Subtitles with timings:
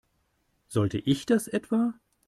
[0.67, 1.93] Sollte ich das etwa?